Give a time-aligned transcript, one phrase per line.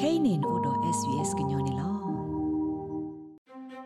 [0.00, 1.88] kainin odo svs gnyone lo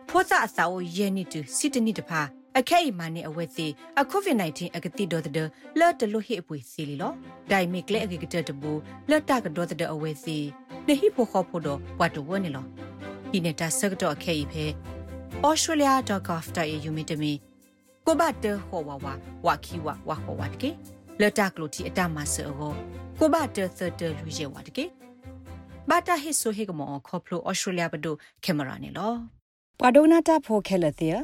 [0.09, 2.21] ဖောစာအစာဝယေနီတူစစ်တနီတဖာ
[2.59, 3.67] အခဲအမနဲ့အဝဲစီ
[4.01, 5.47] အကိုဗစ် -19 အကတိဒေါ်တဲ့
[5.79, 7.13] လော်တလို့ဟိအပွေစီလီလော
[7.51, 8.71] ဒိုင်မီကလေအကကတတဘူ
[9.09, 10.37] လော်တာကဒေါ်တဲ့အဝဲစီ
[10.87, 12.65] နေဟိဖို့ခေါ်ဖို့တော့ဘတ်တော့ဝနေလော
[13.31, 14.65] ဒီနေတာစကတော့အခဲအဖဲ
[15.47, 17.31] australia.gov.au မြင့်တမီ
[18.05, 19.07] ကိုဘတ်တဟောဝဝ
[19.45, 20.69] ဝခီဝဝဟောဝတ်ကေ
[21.21, 24.85] လော်တာကလို့တီအတမဆောကိုဘတ်တသတလူရဲဝတ်ကေ
[25.89, 29.13] ဘာတာဟိဆိုဟေကမောခေါပလို australia ဘဒိုကင်မရာနေလော
[29.79, 31.17] ပဒိုနာတာဖိုခဲလတဲ့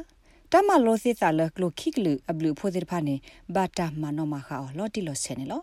[0.52, 3.14] တမလိုစစ်စာလကလိုခိကလူအဘလူဖိုစစ်ဖာနေ
[3.54, 5.62] ဘာတာမနောမခါလော်တီလောဆဲနေလော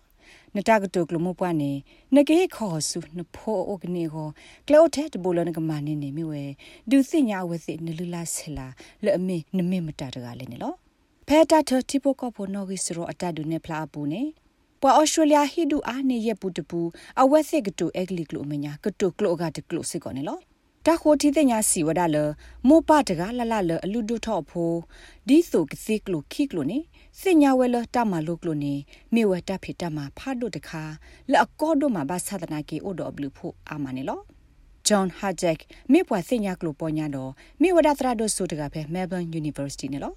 [0.56, 1.72] နတကတုကလမပွားနေ
[2.16, 4.28] နကေခေါ်စုနဖိုအိုကနေကို
[4.68, 6.44] ကလောတဲ့တဘလနကမနေနေမြဝဲ
[6.92, 8.68] ဒုစညာဝစီနလူလာဆလာ
[9.04, 10.74] လဲအမေနမေမတာတကလည်းနေလော
[11.28, 14.22] ဖဲတာထတိပိုကပိုနော်ဂီစရောအတဒုနေဖလာပူနေ
[14.82, 16.80] ပွာဩစတြေးလျဟီဒူအာနေရပူတပူ
[17.22, 20.40] အဝက်စစ်ကတူအဂလီကလိုမညာကတူကလိုကတကလိုစစ်ကောနေလော
[20.86, 22.18] တခိုတီတဲ့ညာစီဝဒါလ
[22.68, 24.72] မောပတကလလလအလူဒုထော့ဖို
[25.28, 26.80] ဒီဆိုကစီကလိုခိကလိုနေ
[27.22, 28.74] စညာဝဲလတမလုကလိုနေ
[29.14, 30.84] မေဝတဖိတမဖာဒုတခါ
[31.32, 34.20] လအကောဒိုမှာဘာသဒနာကေအိုဒဘလူဖို့အာမနေလော
[34.88, 35.60] John Hajek
[35.92, 40.14] မြေပွားစညာကလိုပေါ်ညာတော့မြေဝဒသရဒိုဆိုတကပဲ Melbourne University နေလော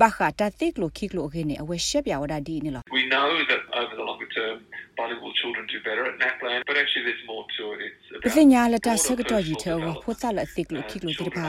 [0.00, 4.56] ဘာခတာတိကလိုခိကလိုခေနေအဝဲရှက်ပြဝဒဒီနေလော We know that over the longer term
[4.98, 11.46] bilingual children do better at NAPLAN but actually there's more to it it's about ပညာလတာစကတော့ယီထောဖိုသလအသိကလိုခိကလိုတိပါ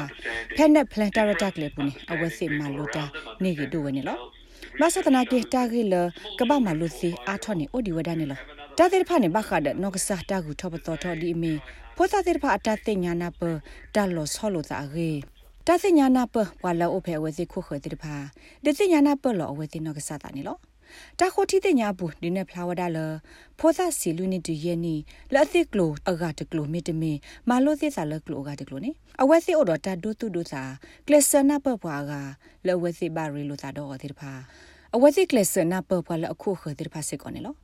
[0.55, 3.03] ဖက်နက်ဖလန်တာရတက်လေပူနေအဝဲစစ်မလိုတာ
[3.43, 4.17] နေကဒိုဝနေလော
[4.79, 5.95] မဆတနာကေတာဂီလ
[6.39, 8.39] ကဘာမလူစီအာထောနေအိုဒီဝဒနေလော
[8.77, 11.53] တာတဲ့ဖာနေဘခါဒနောကစားတာကူထောပတော်တော်ဒီမီ
[11.95, 13.41] ဖောသတဲ့ဖာအတသိညာနာပ
[13.95, 15.09] တာလောဆောလိုတာဂေ
[15.69, 18.15] တာသိညာနာပဝါလောအဖေဝစီခုခွေတဲ့ဖာ
[18.65, 20.57] ဒသိညာနာပလောအဝစီနောကစားတာနေလော
[21.19, 22.99] တာခိုတီတဲ့ညာဘူးဒီနဲ့ဖလာဝဒါလ
[23.59, 24.95] ဖောသစီလူနီတူရဲနီ
[25.33, 27.11] လက်သစ်ကလိုအဂါတကလိုမီတမီ
[27.49, 30.61] မာလို့သစ်စာလကလိုအဂါတကလိုနေအဝဲစီအော်ဒတာဒိုတူဒိုစာ
[31.07, 32.11] ကလစနာပပွားက
[32.67, 34.31] လဝဲစီဘာရီလိုတာတော့တဲ့ဖာ
[34.95, 37.55] အဝဲစီကလစနာပပွားလအခုခတဲ့ဖာစစ်ကောနေလော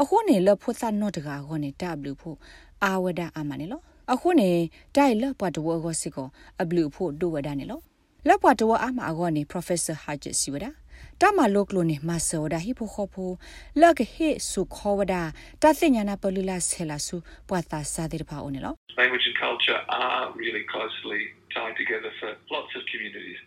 [0.00, 2.36] အခုနေလဖို့သနော့တကာခေါနေတဘလူဖို့
[2.84, 3.80] အာဝဒအာမနေလော
[4.12, 4.50] အခုနေ
[4.96, 6.28] တိုင်လပွားတဝဂောစစ်ကော
[6.62, 7.80] အဘလူဖို့ဒိုဝဒနေလော
[8.28, 10.70] လပွားတဝအာမအဂောနေ Professor Hajit Siwada
[11.20, 13.30] တမလုကလိုနေမဆောဒါဟိဖိုခောဖို
[13.82, 15.14] လကဟေဆုခောဝဒ
[15.62, 17.16] တသိညာနာပလူလာဆဲလာဆု
[17.48, 21.20] ပွာတာစာတဲ့ပါအောင်နော် Language and culture are really closely
[21.54, 23.38] tied together for lots of communities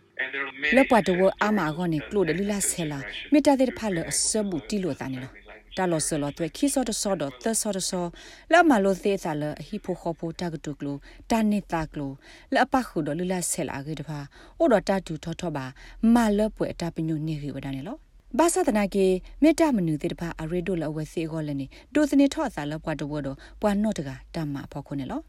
[0.76, 2.98] လပွားတော့အမအကောနေကလိုဒလူလာဆဲလာ
[3.32, 5.43] မေတ္တာတဲ့ဖာလအစဘူတီလိုတာနေလော
[5.76, 8.04] တာလောဆလောတွဲခီစောတစောတော့သဆောတဆော
[8.52, 10.96] လာမလိုသေးသာလဟိဖိုခောဖိုတာကတုကလို
[11.30, 12.12] တာနေတာကလို
[12.54, 14.18] လအပခုတော့လူလာဆဲလာကေတဖာ
[14.58, 15.66] အိုတော့တာတူထောထောပါ
[16.14, 17.96] မလပွဲအတာပညုနေခေဝဒနေလော
[18.38, 19.06] ဘာသာတနာကေ
[19.42, 25.22] မေတ္တာမနုတေတဖာအရေဒိုလအဝဲစီခောလည်းနေဒိုစနေထော့စာလပွားတော့တော့ပွာနော့တကတမ္မာဖောခုနေလော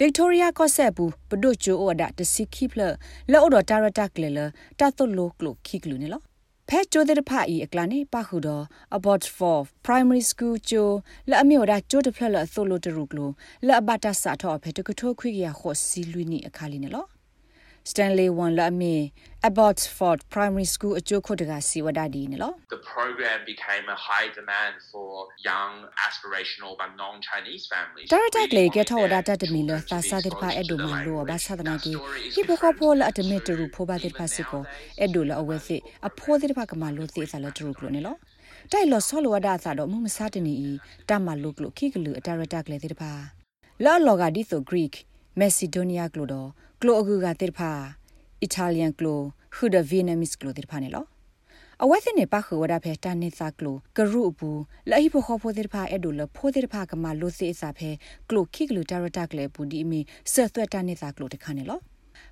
[0.00, 2.82] Victoria Cosset ဘူးပဒုချိုအိုဒါတစီခိဖလ
[3.32, 4.16] လော်ဒတာရတာက
[6.68, 10.88] လေလတာတုလိုကလိုခိကလူနေလောဖဲချိုတဲ့ဖာဤအကလာနေပါခုတော့ about for primary school ချို
[11.30, 13.30] လအမျိုးဒါချိုတဖလလဆိုလိုတရုကလို
[13.66, 17.17] လအဘတာစာတော့ဖဲတကထိုးခွိကရခော့စီလူနီအခါလီနေလော
[17.90, 18.94] Stanley Wan la me
[19.48, 25.10] Abbotsford Primary School အကျိုးခုတကစီဝဒဒီနော် The program became a high demand for
[25.50, 25.74] young
[26.06, 28.08] aspirational but non-Chinese families.
[28.12, 31.96] တာတာကလေကထောဝဒတာတမီလသာစာတဲ့ပါအဒိုမလိုဘာသာဒနာကြီး
[32.34, 34.62] ဟိပခဖောလအတမီတရူဖိုဘာတဲ့ပါစီကို
[35.04, 35.76] အဒိုလအဝဲစီ
[36.08, 38.18] အဖိုးတဲ့ပါကမလိုသေးစားလတရူကလိုနေလို့
[38.72, 40.70] တိုက်လောဆောလဝဒသာတော့မမစားတနေဤ
[41.08, 43.12] တမလုကလိုခိကလူအတာရတာကလေတဲ့ပါ
[43.84, 44.60] လော်လော်ဂါဒီဆို
[45.38, 46.48] Greek Macedonia ကလိုတော့
[46.82, 47.70] ကလိုအကူကတဲ့ဖာ
[48.46, 49.20] Italian ကလို
[49.56, 51.04] ဟူဒဗီနမစ်ကလိုတဲ့ဖာနေလော
[51.82, 54.60] အဝဲစနေပါခဝဒဖဲတန်နေစာကလိုကရုဘူး
[54.90, 57.90] လဲဟိဖိုခိုဖိုတဲ့ဖာအဲ့ဒိုလဖိုတဲ့ဖာကမလို့စေစာဖဲ
[58.28, 60.00] ကလိုခိကလိုတာရတာကလေဘူးဒီမီ
[60.32, 61.80] ဆက်သွက်တန်နေစာကလိုတခါနေလော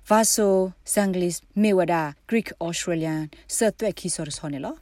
[0.09, 0.49] Vaso
[0.93, 3.23] Sanglis Mewada Greek Australian
[3.55, 4.75] ဆက်သွက်ခီဆော်ဆော်နေလော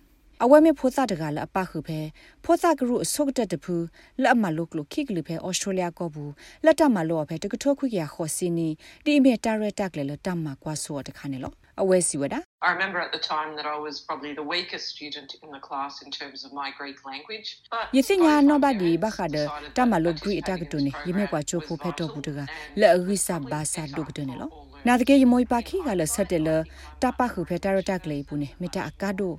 [0.44, 2.00] အဝဲမေဖိုစာတကလအပခုဖဲ
[2.44, 3.76] ဖိုစာကရုအစုတ်တက်တဖူ
[4.22, 6.32] လက်အမလုကလုခိကလူဖဲဩစတြေးလျကောဘူး
[6.66, 8.70] လက်တမလောဖဲတကထောခွိကရခေါ်စင်းနီ
[9.06, 12.36] ဒီအမေတာရတက်လေလတမကွာဆောတခါနေလောအဝဲစီဝဒ
[12.68, 15.94] I remember at the time that I was probably the weakest student in the class
[16.06, 17.48] in terms of my Greek language.
[17.74, 19.44] But Yesinya nobody bakada
[19.76, 22.46] tamalo Greek atakutune yime kwa chofu pheto budaga
[22.80, 24.48] le agisa basa dugdene lo.
[24.86, 26.56] Na de ke yemoi pakhi ga le satte le
[27.02, 29.30] tapa khu phe tarata kle pune mita akado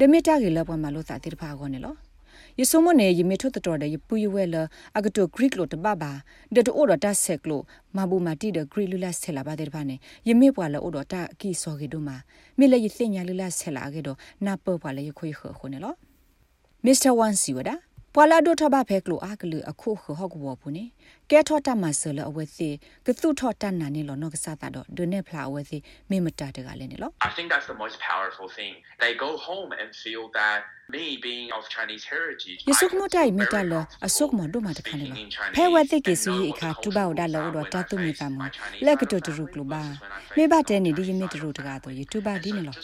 [0.00, 1.94] ဒမီတာဂီလပွန်မလို့သာတိဖာကောနေလော
[2.58, 4.56] ယဆုမနေယမီထွတ်တော်တဲ့ပူယဝဲလ
[4.96, 6.12] အကတိုဂရိကလိုတပပါ
[6.54, 7.60] ဒတိုအော်တာဆက်ကလို
[7.96, 9.96] မဘူမာတီဒဂရိလူလာဆဲလာပါတဲ့ဖာနေ
[10.28, 12.16] ယမေပွာလအော်တာအကီစော်ကေတို့မှာ
[12.58, 15.94] မေလေယသိညာလူလာဆဲလာကေတော့နာပေါ်ပွာလေယခွေခခုနေလော
[16.84, 17.74] မစ္စတာဝန်စီဝဒါ
[18.14, 20.84] ပွာလာဒိုထဘဖဲကလိုအာကလူအခုခဟော့ကဘောပူနေ
[21.30, 22.68] ကဲထော့တမဆလအဝဲစီ
[23.06, 25.78] ကသူထော့တနာနေလောနောကစားတာတော့ဒုနေဖလာအဝဲစီ
[26.10, 28.72] မေမတာတကလည်းနေလော I think that's the most powerful thing.
[29.04, 30.58] They go home and feel that
[30.94, 32.60] me being of Chinese heritage.
[32.70, 33.74] ယဆုကမတိုင်မတလ
[34.06, 35.16] အဆုကမဒုမတခါနေလော
[35.56, 38.40] ဖဲဝဲတိကေစီအခါတူဘာဝဒါလောတော့တတုမီတမ
[38.86, 39.82] လက်ကတူတူကလဘာ
[40.36, 42.74] မေဘတဲနေဒီယမီတူတကတော့ YouTube ဒီနေလော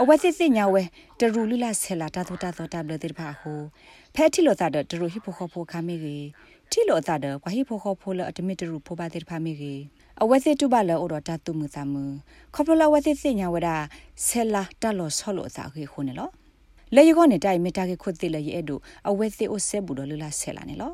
[0.00, 0.82] အဝဲစစ်စစ်ညာဝဲ
[1.20, 3.60] တရူလူလာဆဲလာတတူတတော်တဘလတိဖာဟို
[4.14, 6.26] ဖဲတီလိုတာတရူဟိဖိုခိုဖိုခါမီကြီး
[6.70, 9.80] တီလိုတာတကွာဟိဖိုခိုဖိုလအတမီတရူဖိုဘာတိဖာမီကြီး
[10.22, 11.94] အဝဲစစ်တူပါလောတော့တတုမူသမ
[12.54, 13.76] ခေါပလဝဲစစ်စစ်ညာဝဲတာ
[14.26, 16.28] ဆဲလာတလောဆောလို့စာခေခုနေလော
[16.94, 18.78] လေယကောနေတိုင်မတာကေခုတ်တိလေရဲ့ဒို
[19.08, 20.92] အဝဲစစ်အိုဆဲဘူးတော့လူလာဆဲလာနေလော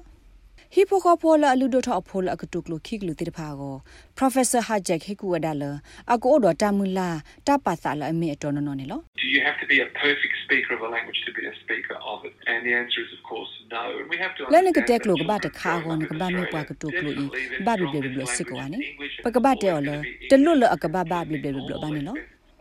[0.75, 3.75] ဟီပိုခိုပိုလာလူဒိုထောအဖိုလအကတုကလိုခိကလူတိတဖာကို
[4.19, 5.65] Professor Hajek Hikuwada လ
[6.15, 7.09] အကိုတော့တမူလာ
[7.47, 11.97] တပါစာလအမေအတော်နော်နေလော Do you have to be a perfect speaker of a language to be a speaker
[12.13, 12.35] of it?
[12.53, 13.83] And the answer is, of course, no.
[14.01, 17.27] And we have to လဲနက understand တက်လို့က that ဘာတခါကောနကဘာမေပွားကတုကလို့ဤ
[17.67, 18.79] ဘာဘီဘီဘလစစ်ကောနိ
[19.25, 19.91] ပကဘာတဲော်လ
[20.31, 22.17] တလွတ်လအကဘာဘာဘီဘီဘလဘာနေလော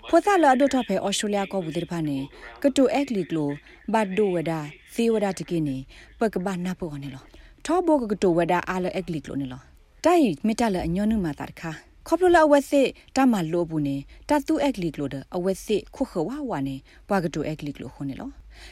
[0.10, 2.18] ဖောသလာဒိုထဖဲဩစတြေးလျကောဘူးတိဖာနေ
[2.64, 3.50] ကတုအက်ကလီကလို
[3.94, 4.60] ဘတ်ဒိုဝဒါ
[4.96, 5.78] သီဝဒါတကိနေ
[6.20, 7.26] ပကဘာနာပေါ်နေလော
[7.66, 9.62] ထောဘောကတုဝဒါအာလအက်ကလီကလိုနေလော
[10.06, 11.72] တိုင်မီတလအညောနုမာတာတခါ
[12.08, 13.96] ခေါပလလအဝက်စစ်တမလိုဘူးနေ
[14.30, 16.76] တတူအက်ကလီကလိုဒအဝက်စစ်ခုခဝဝါနေ
[17.08, 18.30] ပွာကတုအက်ကလီကလိုခုနေလော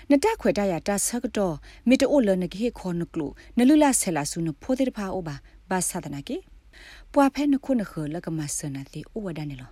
[0.09, 1.55] နတခွေတရတာဆကတော့
[1.89, 5.35] မီတိုလနကေခေါနကလိုနလူလာဆဲလာဆုနဖိုတေဖာအိုဘာ
[5.69, 6.37] ဘာသဒနာကေ
[7.13, 9.71] ပွာဖဲနခုနခလကမဆနာတိအိုဝဒနေလော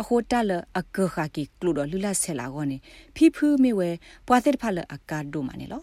[0.00, 2.76] အခိုတလအကခကီကလိုဒလူလာဆဲလာကောနေ
[3.14, 3.90] ဖီဖူးမီဝဲ
[4.26, 5.82] ပွာတေဖာလအကာဒိုမနေလော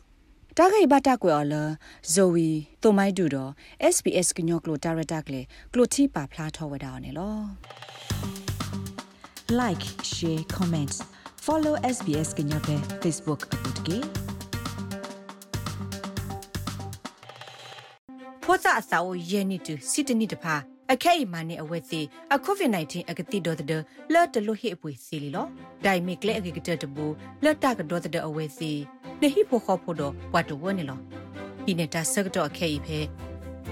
[0.62, 1.54] တာဂိဘတာကွယ်လ
[2.14, 2.50] ဇိုဝီ
[2.84, 3.52] တိုမိုင်ဒူတော့
[3.96, 5.42] SBS ကညောကလိုတာရတာကလေ
[5.74, 7.38] ကလိုတီပါဖလားထောဝဒါနေလော
[9.60, 10.94] like share comment
[11.46, 13.98] follow SBS ကညပဲ Facebook အပုတ်ကေ
[18.44, 20.56] ဖောတာအစာအိုယေနီတူစီတနီတဖာ
[20.94, 22.02] အခဲအမာနေအဝဲစီ
[22.36, 23.82] အကိုဗစ် -19 အကတိဒေါ်တဲ့
[24.14, 25.48] လော်တလို့ဟိအပွေစီလီလော
[25.86, 27.06] ဒိုင်မီကလေအကကတတဘူ
[27.44, 28.72] လော်တာကဒေါ်တဲ့အဝဲစီ
[29.22, 31.00] နေဟိဖိုခေါဖိုတော့ဝတ်တဝနေလော
[31.66, 33.00] ဒီနေတာဆက်တော့အခဲဤဖဲ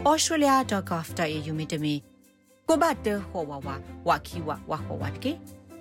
[0.10, 1.94] australia.gov.au မြင့်တမီ
[2.68, 3.69] ကိုဘတ်တဟောဝဝ
[4.08, 5.31] ဝခီဝဝဟောဝတ်ကေ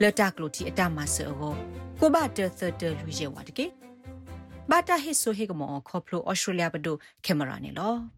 [0.01, 1.31] လော်တာကလိုတီအတမဆော
[2.01, 3.67] ကိုဘတ်တသတလူရဲဝတ်ကေ
[4.71, 8.17] ဘာတာဟိဆိုဟေကမောခေါပလို australia ဘဒိုကင်မရာနေလော